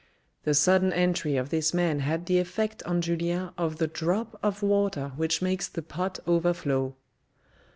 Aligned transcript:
The 0.45 0.55
sudden 0.55 0.91
entry 0.93 1.37
of 1.37 1.51
this 1.51 1.75
man 1.75 1.99
had 1.99 2.25
the 2.25 2.39
effect 2.39 2.81
on 2.87 3.01
Julien 3.01 3.51
of 3.55 3.77
the 3.77 3.85
drop 3.85 4.39
of 4.41 4.63
water 4.63 5.11
which 5.15 5.43
makes 5.43 5.67
the 5.67 5.83
pot 5.83 6.17
overflow. 6.25 6.95